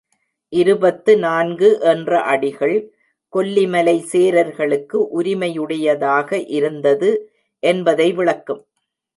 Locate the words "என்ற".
1.81-2.21